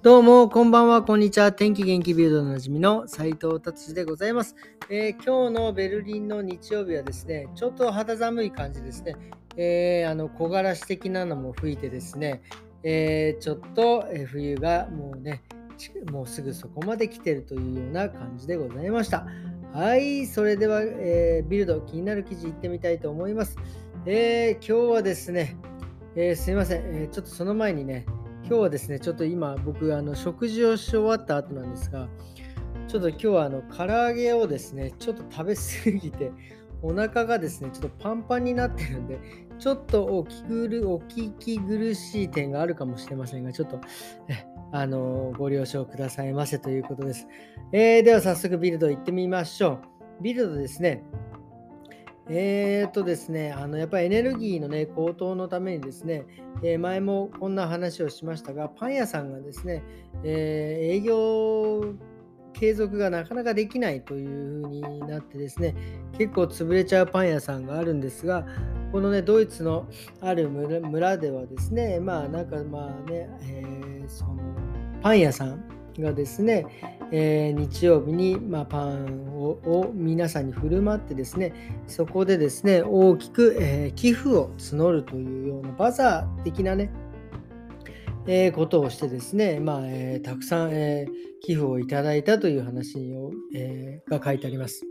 [0.00, 1.50] どうも、こんばんは、こんにちは。
[1.50, 4.54] 天気元気ビルドのなじみの斉藤達治でございます、
[4.88, 9.16] えー、今日のベルリンの日曜日はですね、ちょっと肌寒い感じですね。
[9.56, 12.42] えー、あの木枯らし的なのも吹いてですね、
[12.84, 15.42] えー、ちょっと冬がもうね、
[16.12, 19.26] もうすぐそこまで来てるというような感じでございました。
[19.72, 23.56] はい、それでは、えビルド気になる記事いってみたいと思います。
[24.06, 25.56] え今日はですね、
[26.14, 28.06] えすいません、えちょっとその前にね、
[28.48, 32.08] 今日はですね、ちょっと今僕、あの食事をし終わった後なんですが、
[32.86, 36.32] ちょっと今日はあの唐揚げをですね、ちょっと食べ過ぎて、
[36.80, 39.18] お腹がですね、ちょっとパンパンになってるんで、
[39.58, 43.82] ちょっとお聞くお聞き苦しい点があるかもしれませんが、ちょっと、
[44.72, 47.28] あのご了承くださいませということです。
[47.72, 49.72] えー、では早速ビルド行ってみましょ
[50.20, 50.22] う。
[50.22, 51.04] ビルドですね、
[52.30, 56.26] えーとですね、あのやっぱりエネルギーの、ね、高騰のためにですね、
[56.62, 59.82] えー、前もこんな話をしましたが、パン屋さんがですね、
[60.24, 61.94] えー、営業
[62.52, 65.74] 継続がなかなかできないというふうになってですね、
[66.18, 68.46] 結構潰れちゃうパン屋さんがあるんですが、
[68.92, 69.86] このね、ドイツの
[70.20, 74.42] ある村ではですね、まあなんかまあね、えー、その
[75.00, 76.66] パン屋さんがですね、
[77.12, 81.52] えー、日曜日に、まあ、パンを皆さんに振る舞ってですね
[81.86, 86.90] そこでですね大きく、えー、寄付を募るというようなバザー的なね
[88.30, 91.06] えー、ことをしてですね、まあえ、たくさん、え、
[91.40, 94.84] 寄付をいただいたという話を、えが書いてあります。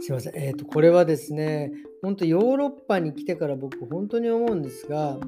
[0.00, 1.72] すいません、えーと、これはですね、
[2.02, 5.18] 本当ヨーロッパに来てから僕本当に思うんですが、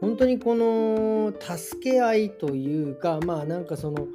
[0.00, 4.06] 本当にこの助け合いというかまあなんかその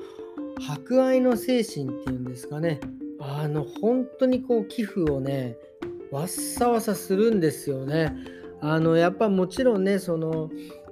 [0.60, 2.80] 博愛の精神っていうんですかね
[3.20, 5.58] あの本当にこう寄付をね
[6.12, 8.16] わっさわさするんですよね。
[8.62, 10.50] あのやっぱもちろんねその、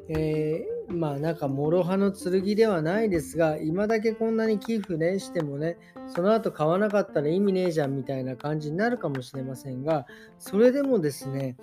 [0.09, 10.05] えー、まあなんか諸刃の剣ではないですが今だけこんなに寄付ねしてもねその後買わなかったら意味ねえじゃんみたいな感じになるかもしれませんが
[10.39, 11.55] それでもですね、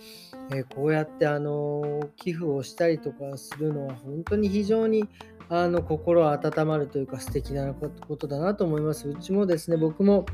[0.50, 5.08] えー、こうやってあの寄付をしたりとかするのは本当に非常に
[5.50, 9.08] あの心温まるというか素敵なことだなと思います。
[9.08, 10.26] うちもですね僕も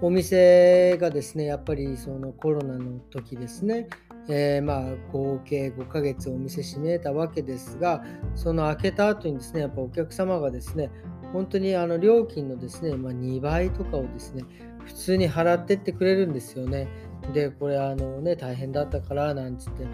[0.00, 3.88] お店がですねやっぱりそのコロナの時ですね
[4.28, 10.90] えー、まあ合計5ヶ月お店閉めたわけですが、その開けた後にですね、やっぱお客様がですね、
[11.32, 14.44] 本当にあの料金のですね、まあ、2倍とかをですね、
[14.84, 16.88] 普通に払ってってくれるんですよね。
[17.32, 19.86] で、これあのね、大変だったからなんつって、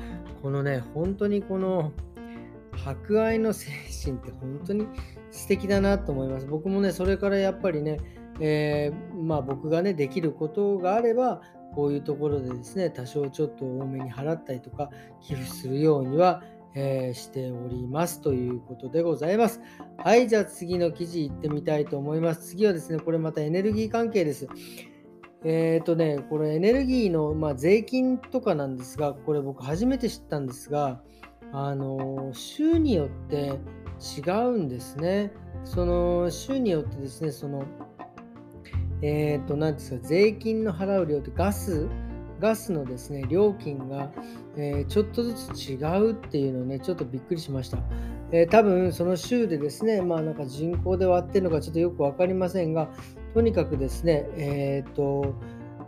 [0.42, 1.92] このね、本当にこの
[2.72, 3.70] 博愛の精
[4.04, 4.86] 神って本当に
[5.30, 6.46] 素敵だなと思います。
[6.46, 7.98] 僕もね、それからやっぱりね、
[8.40, 11.40] えー、まあ僕がね、できることがあれば、
[11.74, 14.90] こういうところでですね、多少ちょっと多めに払ったりとか、
[15.20, 16.42] 寄付するようには、
[16.74, 19.60] えー、しておりますということでございます。
[19.98, 22.48] はい、じゃあ次の記事いってみたいと思います。
[22.48, 24.48] 次はですね、これまたエネルギー関係です。
[25.44, 31.00] えっ、ー、とね、これエネルギーの、まあ、税金とかなんですが、これ僕初めて知ったんですが、
[31.52, 33.52] あの州によって
[34.18, 35.32] 違うんですね。
[35.62, 37.64] その州によってですね、その
[39.04, 41.88] えっ、ー、と、何ですか、税金の払う量ってガス、
[42.40, 44.10] ガスのですね、料金が、
[44.56, 47.78] えー、ちょっとずつ違うっていうのをね、ちょっとびっくりしました。
[48.32, 52.88] えー、多分その州でですね、まあなんか人口で割ってるのかちょっとよく分かりませんが、
[53.34, 55.34] とにかくですね、えっ、と、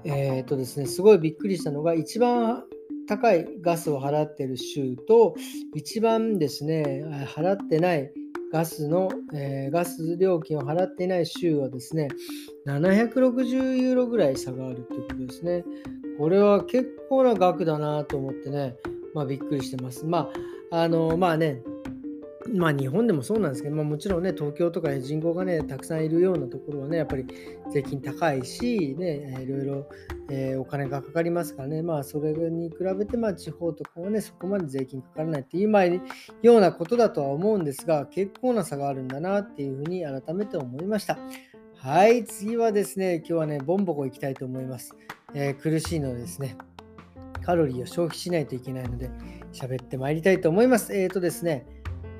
[0.04, 2.64] えっ、とですね、すごいびっくりしたのが、一番
[3.08, 5.34] 高いガスを払ってる州と、
[5.74, 7.02] 一番ですね、
[7.34, 8.12] 払ってない
[8.52, 12.08] ガスの、えー、ガス料金を払っていない州はですね、
[12.66, 15.64] 760ユーロぐらい差があるということですね。
[16.18, 18.76] これは結構な額だなと思ってね、
[19.14, 20.06] まあびっくりしてます。
[20.06, 20.30] ま
[20.70, 21.62] あ、あの、まあね、
[22.54, 27.26] まあ日本でもそうなんですけど、まあ、もちろんね、東京とか人口がね、たくさんいるようなところはね、やっぱり
[27.72, 29.88] 税金高いし、ね、いろいろ、
[30.30, 36.00] えー、お金がかかりますからね、まあそれに比べて、まあ地方とかはね、そこまで税金かからないっていう、まあ、よ
[36.44, 41.18] うなことだとは思うんですが、結構な差があるんだなっていうふうに改めて思いました。
[41.74, 44.94] はい、次はですね、今日はね、ボンボコ行きたいと思います。
[45.34, 46.56] えー、苦しいのでですね、
[47.42, 49.08] カロリーを消費しないといけないので、
[49.52, 50.92] 喋ってまいりたいと思います。
[50.96, 51.64] えっ、ー、とですね、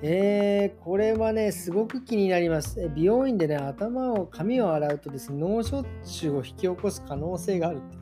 [0.03, 2.91] えー、これはね、すごく気になります。
[2.95, 7.97] 美容院でね、頭を、髪を洗うとですね、脳卒中を引き起こす可能性があるって。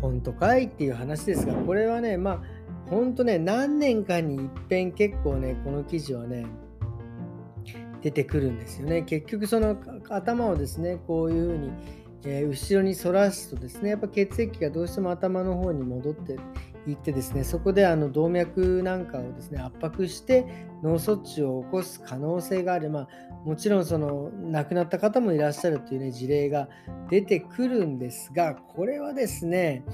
[0.00, 2.42] 本当かいっていう話ですが、これはね、まあ、
[2.88, 6.46] 本当ね、何年かに一遍結構ね、この記事はね、
[8.02, 9.02] 出てくるんですよね。
[9.02, 9.76] 結局、その
[10.08, 11.70] 頭をですね、こういうふうに、
[12.24, 16.36] えー、後ろに反らすとですね、やっぱ血液がどうしても頭の方に戻って
[16.86, 23.08] 行ってですねそこであの動脈なんかをですね圧迫して脳卒中を起こす可能性がある、まあ、
[23.44, 26.68] もちろんその亡くなった方もいらっしゃるという、ね、事例が
[27.08, 29.84] 出てくるんですがこれはですね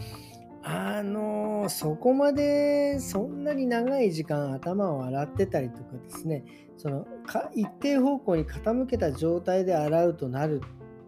[0.62, 6.44] あのそこまでそんなに長い時間頭を洗ってたりとかですね
[6.76, 7.06] その
[7.54, 10.60] 一定方向に傾けた状態で洗うとなる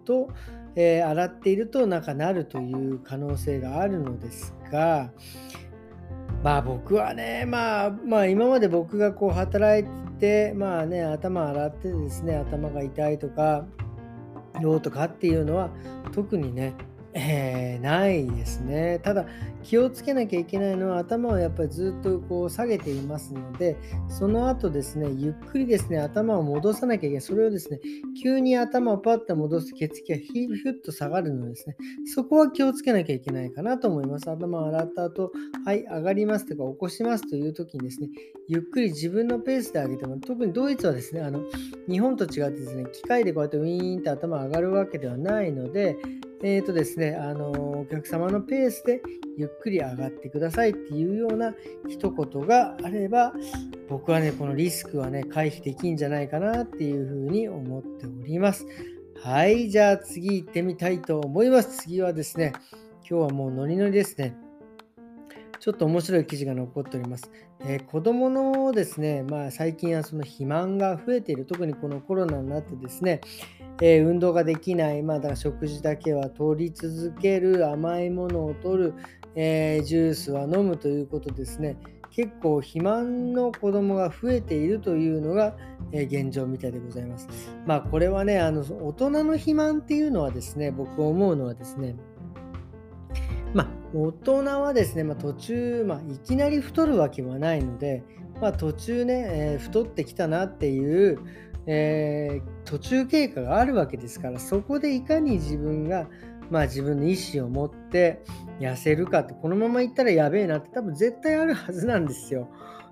[0.04, 0.28] と、
[0.76, 5.10] えー、洗っているとなんかなるという可能性があるのですが
[6.42, 9.84] まあ僕はね、まあ、まあ今まで僕がこう働い
[10.18, 13.66] て、まあね、頭洗ってですね、頭が痛いとか、
[14.62, 15.70] どうとかっていうのは
[16.12, 16.74] 特にね、
[17.12, 19.00] えー、ないですね。
[19.02, 19.26] ただ
[19.62, 23.76] 気をつけなきゃいけないのは頭をやっぱりずっとこう下げていますので
[24.08, 27.20] その後ですねゆっくりですね頭を戻さなきゃいけない。
[27.20, 27.80] それをですね
[28.22, 31.76] 急に頭をパッと戻すと血液がヒュッと下がるのですね。
[32.14, 34.30] そこは気をつけなきゃいけないかなと思います。
[34.30, 35.32] 頭を洗った後
[35.64, 38.08] はい上がりますとか起こしますという時にですね
[38.48, 41.40] ゆっくり自分のペースで上げても特にドイツはですねあの
[41.88, 45.96] 日本と違ってですね機械でこうやってウィーンって頭上がるわけではないので
[46.42, 47.50] えーとですね、あの
[47.80, 49.02] お客様のペースで
[49.36, 51.54] ゆっくり上がってくださいっていうような
[51.86, 53.34] 一言があれば、
[53.90, 58.66] 僕はね、このリスクはね、回避できんじゃないかなっていうふうに思っております。
[59.22, 61.82] はい、じゃあ次行ってみたいと思います。
[61.82, 62.54] 次はですね、
[63.08, 64.34] 今日はもうノリノリですね。
[65.60, 67.30] ちょっと面白い記事が残っております。
[67.60, 73.20] えー、子供のですね、まあ、最近はその肥満が増えている、特にこのコロナになってですね、
[73.82, 78.94] えー、運動ができない、まあ、だから食事だけは取り続ける、甘いものを取る、
[79.34, 81.76] えー、ジュースは飲むということですね。
[82.10, 85.56] 結構肥満の子供が増えているというのが、
[85.92, 87.28] え現状みたいでございます。
[87.66, 91.96] まあこれはね、あの大人の肥満っていうのはですね、僕思うのはですね、
[93.92, 98.04] 大人はですね、まあ、途中、まあ、いきなり太るわけはないので、
[98.40, 101.18] まあ、途中ね、えー、太ってきたなっていう、
[101.66, 106.08] えー、途中経過があるわけですからそこでいかに自分が、
[106.50, 108.22] まあ、自分の意思を持って
[108.60, 112.48] 痩せるかってこのままいったらやべえなって多分絶対あるはずなんですよ。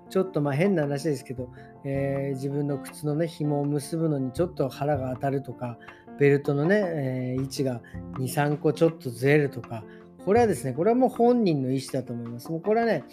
[0.09, 1.49] ちょっとまあ変な話ですけど、
[1.83, 5.77] えー、自分の靴のね紐を結ぶのにちょっと腹が当たるとか
[6.19, 7.81] ベルトのね、え、位置が
[8.17, 9.83] 23個ちょっとずれるとか
[10.29, 12.51] これはですね、これはもう本人の意思だと思います。
[12.51, 13.03] もうこれはね、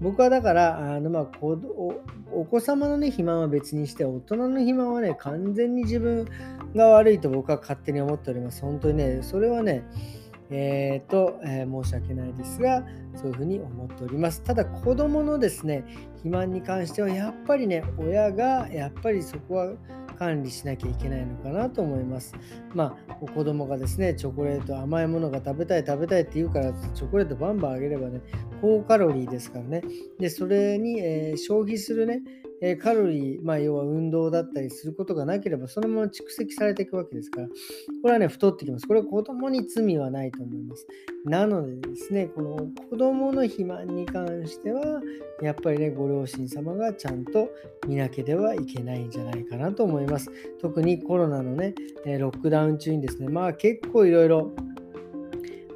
[0.00, 1.56] 僕はだから、あのまあお
[2.32, 6.26] お子様のね、肥満は別にして、大人の肥満はね、完全に自分
[6.74, 8.62] が悪いと僕は勝手に思っております。
[8.62, 9.84] 本当にね、それはね、
[10.50, 12.84] えーと、えー、申し訳ないですが、
[13.14, 14.42] そういうふうに思っております。
[14.42, 15.84] ただ、子供のですね、
[16.14, 19.72] 肥満に関しては、やっぱりね、親がやっぱりそこは
[20.14, 22.34] 管理しなきゃいけないのかなと思います。
[22.74, 28.20] まあ、子供がですね、チョコレート、甘いものが食べたい、食べたいって言うから、チョコレートバンバンあげればね、
[28.60, 29.82] 高カロリーですからね。
[30.18, 32.22] で、それに、えー、消費するね、
[32.66, 37.52] えカロリー、まあ、要は運動だったりすることがなければ、そのまま蓄積されていくわけですから、こ
[38.06, 38.88] れはね、太ってきます。
[38.88, 40.86] これは子供に罪はないと思います。
[41.26, 42.56] なのでですね、この
[42.88, 45.02] 子供の肥満に関しては、
[45.42, 47.50] やっぱりね、ご両親様がちゃんと
[47.86, 50.30] 見なければいけないんじゃないかなと思います。
[50.58, 51.74] 特にコロナのね、
[52.18, 54.54] ロックダウン中にですね、まあ結構いろいろ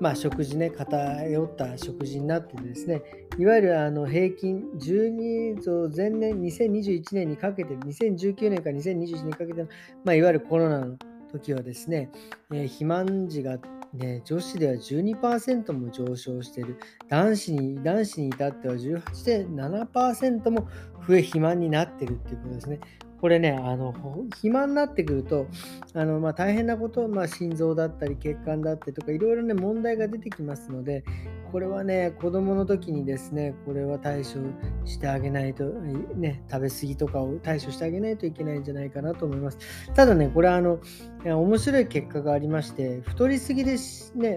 [0.01, 3.03] まあ、食事ね、偏った食事になってですね、
[3.39, 9.69] いわゆるあの平均12と前年2021年にかけて、2019年から2021年にかけての、
[10.05, 10.97] まあ、いわゆるコロナの
[11.33, 12.11] 時はですね、
[12.53, 13.59] えー、肥満児が、
[13.93, 16.79] ね、女子では12%も上昇している。
[17.09, 20.69] 男子に、男子に至っては18.7%も
[21.07, 22.81] 増え肥満になっているっていうことですね。
[23.21, 23.93] これね、あの
[24.31, 25.47] 肥満になってくると、
[25.95, 31.05] あのまあ、大変なこと、まあ、心臓だったり血管だったりとか、いろいろね、問題が出てきますので、
[31.51, 34.41] これはね、子供の時にですね、これは対処
[34.85, 39.59] してあげないと、ね、食べ過ぎとかを対処してあげないといけないんじゃないかなと思います。
[39.95, 40.79] ただね、これあの、
[41.25, 43.77] 面白い結果がありまして、太りすぎで
[44.15, 44.37] ね、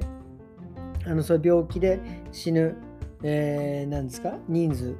[1.05, 1.99] あのそ病気で
[2.31, 2.75] 死ぬ、
[3.23, 4.95] えー、なんですか、人数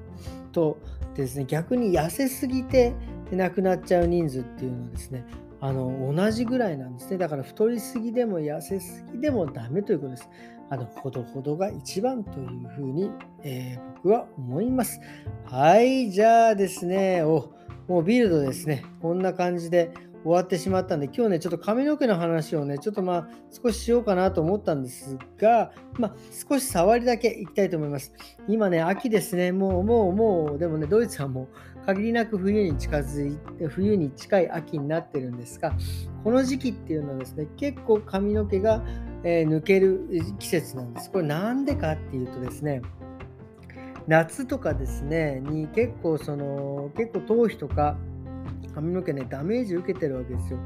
[0.51, 0.77] と
[1.15, 2.93] ですね、逆に痩せすぎて、
[3.31, 5.25] で亡くなっちゃう人数っていうのはですね
[5.61, 7.17] あの同じぐらいなんですね。
[7.17, 10.29] だから太りすぎでも痩せすぎでもダメということです。
[10.69, 13.11] あのほどほどが一番というふうに、
[13.43, 14.99] えー、僕は思います。
[15.45, 17.51] はいじゃあですねお
[17.87, 18.83] もうビルドですね。
[19.01, 19.91] こんな感じで
[20.23, 26.15] 終わってしまったんで、今日ね、ちょっと髪の毛の話をね、ちょっとまあ少ししようかなと思ったんですが、まあ
[26.47, 28.13] 少し触りだけいきたいと思います。
[28.47, 31.47] 今ね、秋ですね、もうもうもう、でもね、ドイツはもう
[31.85, 35.73] 限りなく冬に近づいて、冬に近い秋になってるんですが、
[36.23, 38.83] この時期っていうのはですね、結構髪の毛が、
[39.23, 40.07] えー、抜ける
[40.39, 41.11] 季節なんです。
[41.11, 42.81] これなんでかっていうとですね、
[44.07, 47.97] 夏とかですね、に結構その、結構頭皮とか
[48.73, 50.59] 髪の毛ね、ダメージ受けてるわけですよ。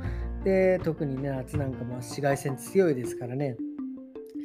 [0.44, 3.58] で、特にね、夏なんかも紫外線強いですからね。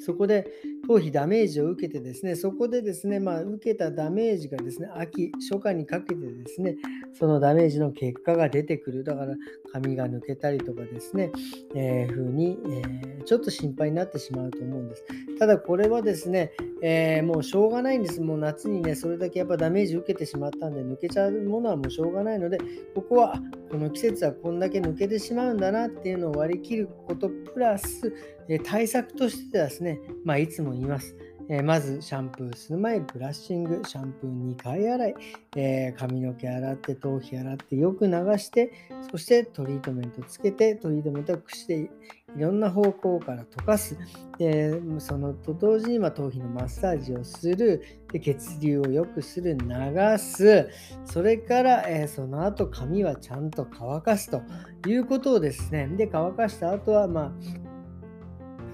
[0.05, 0.47] そこで
[0.87, 6.77] 頭皮ダメージを受けてですね、そこでですね、まあ、受けたダメージがですね、秋、初夏にかけてですね、
[7.13, 9.05] そのダメージの結果が出てくる。
[9.05, 9.35] だから
[9.73, 11.31] 髪が抜けたりとかですね、
[11.75, 15.05] えー、風に、えー、ちょっと心配になってしまうと思うんです。
[15.39, 18.21] ただこれはですね、えー、もうしょうがないんです。
[18.21, 22.59] もう夏にね、それだけやっぱダメージ受けてしまったんで、抜けちゃうものはもうしょうがないので、
[22.95, 28.13] ここは、この季節はこんだけ抜けてしまうんだなっていうのを割り切ることプラス、
[28.49, 31.17] え対策としてですね、まあ、いつも言います。
[31.53, 35.15] えまずシャンプーする前、ブラッシング、シャンプー2回洗い、
[35.57, 38.73] え、髪の毛洗って、頭皮洗ってよく流して、
[39.11, 41.91] そしてトリートメントつけて、トリートメントをくして
[42.37, 43.99] いろんな方向から溶かす。
[44.39, 50.69] でそのと同時に、ま、頭皮のマッサージをするで、血流を良くする、流す、
[51.05, 54.43] それから、え、その後髪はちゃんと乾かすと
[54.89, 57.33] いうことをですね、で、乾かした後は、まあ、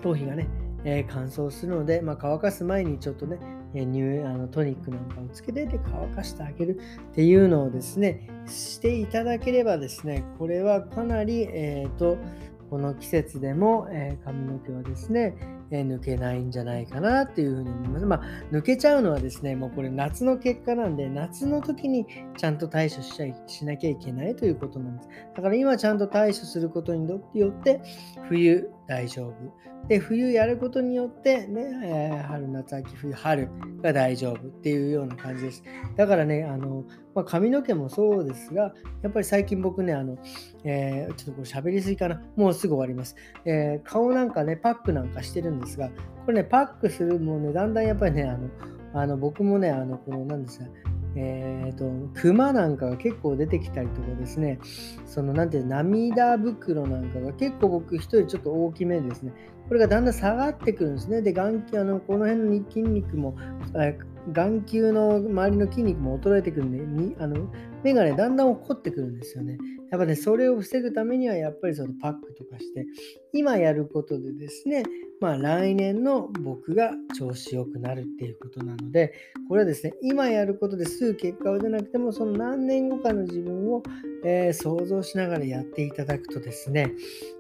[0.03, 0.47] 頭皮がね、
[0.89, 3.39] えー、乾燥するので、まあ、乾かす前にちょっとね、
[3.75, 6.79] えー、あのトニックなんかをつけてて乾かしてあげる
[7.11, 12.17] っていうのをですね、していただければですね、これはかなり、えーと、
[12.71, 15.37] この季節でも、えー、髪の毛はですね、
[15.71, 18.07] え、抜けないんじゃないかなっていうふうに思います。
[18.07, 22.07] まあ、抜けちゃうのはですね、もうこれ夏の結果なんで、夏の時に
[22.37, 25.09] ちゃんと対処しちゃいしなきゃいけないということなんです。
[25.35, 27.81] だから今ちゃんと対処することによって、
[28.29, 29.35] 冬大丈夫。
[29.89, 33.49] で、冬やることによってね、えー、春、夏、秋、冬、春
[33.83, 35.63] が大丈夫っていうような感じです。
[35.97, 36.85] だからね、あの、
[37.17, 40.19] まあ、髪の毛もそうですが、やっぱり最近僕ね、あの、
[40.65, 42.21] えー、ちょっとこう喋りすぎかな。
[42.37, 43.17] もうすぐ終わります。
[43.47, 45.89] えー、顔なんかね、パックなんかしてるんですが、
[46.27, 48.51] これね、パックするもね、だんだんやっぱりね、あの、
[48.93, 50.67] あの僕もね、あの、この、なんですか、
[51.17, 54.59] えーと、熊なんかが結構出てきたりとかですね、
[55.07, 59.33] そのなんていう涙袋なんかが結構僕一人ちょっと大きめですね、
[59.69, 61.23] これがだんだん下がってくるんですね。
[61.23, 63.35] で、眼球、あのこの辺の筋肉も、
[64.33, 67.51] 眼球の周りの筋肉も衰えてくるんで、にあの
[67.83, 69.59] 目がね、だんだん起こってくるんですよね。
[69.91, 72.87] やっぱね、それを防ぐためには、やっぱりそのパックとかして、
[73.33, 74.83] 今やることでですね、
[75.21, 79.13] まあ来年の僕が調子良くなるっていうことなので、
[79.49, 83.83] これはですね、今やることですぐ結果を出なくても、その何年後かの自分を、
[84.25, 86.93] えー、想像しながらやっていただくとですね、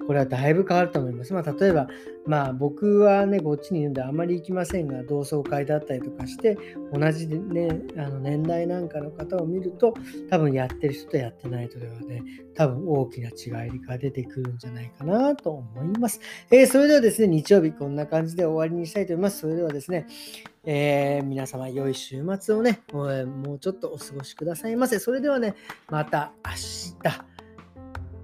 [0.07, 1.35] これはだいぶ変わると思います。
[1.35, 1.89] まあ例えば、
[2.27, 6.59] まあ僕はね、こっちにいるんであまり行きませんが、同窓会だったりとかして、
[6.93, 9.95] 同じでね、あの年代なんかの方を見ると、
[10.29, 12.23] 多分やってる人とやってない人ではね、
[12.55, 16.21] 多分大きな違いが出てくるんじゃないかなと思います。
[16.51, 19.41] えー、それではですね、日曜日こんな感じで終わりにしたいと思います。
[19.41, 20.07] それではですね、
[20.65, 24.99] えー、皆様良い週末をね、もうちょっとお過ごしくださいませ。
[24.99, 25.55] それではね、
[25.89, 26.95] また明日、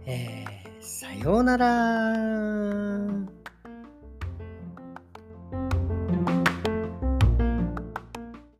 [0.06, 3.41] えー、さようなら。